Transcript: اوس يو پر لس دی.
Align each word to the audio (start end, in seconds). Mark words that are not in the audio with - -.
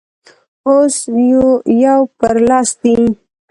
اوس 0.67 0.95
يو 1.81 1.99
پر 2.19 2.35
لس 2.47 2.69
دی. 2.81 2.95